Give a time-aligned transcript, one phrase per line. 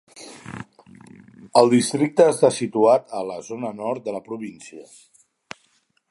[1.61, 4.89] El districte està situat a la zona nord de la província.